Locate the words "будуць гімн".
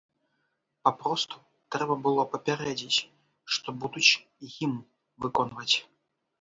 3.85-4.83